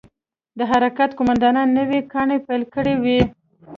[0.57, 3.21] د حرکت قومندانانو نوې کانې پيل کړې وې.